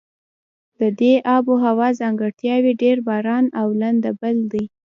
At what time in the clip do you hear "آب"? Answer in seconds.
1.35-1.45